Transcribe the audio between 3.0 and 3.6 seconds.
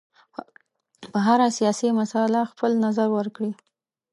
ورکړي.